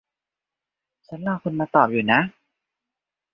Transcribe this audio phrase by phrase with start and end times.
[1.07, 2.19] ฉันรอคุณมาตอบอยู่นะ